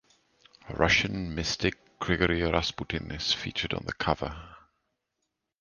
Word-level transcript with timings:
Russian 0.71 1.35
mystic 1.35 1.77
Grigori 1.99 2.41
Rasputin 2.41 3.11
is 3.11 3.33
featured 3.33 3.71
on 3.75 3.83
the 3.85 3.93
cover. 3.93 4.35